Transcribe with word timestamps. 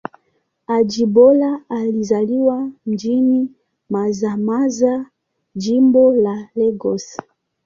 Ajibola 0.67 1.61
alizaliwa 1.69 2.71
mjini 2.85 3.49
Mazamaza, 3.89 5.05
Jimbo 5.55 6.13
la 6.13 6.49
Lagos. 6.55 7.17